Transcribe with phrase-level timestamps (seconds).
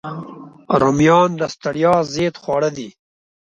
[0.81, 2.89] رومیان د ستړیا ضد خواړه دي